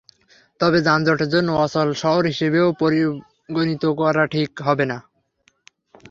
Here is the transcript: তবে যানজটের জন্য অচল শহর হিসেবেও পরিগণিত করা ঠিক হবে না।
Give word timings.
তবে 0.59 0.77
যানজটের 0.81 1.29
জন্য 1.29 1.49
অচল 1.63 1.89
শহর 1.93 2.23
হিসেবেও 2.25 2.67
পরিগণিত 2.81 3.83
করা 3.99 4.23
ঠিক 4.33 4.49
হবে 4.61 4.85
না। 4.91 4.97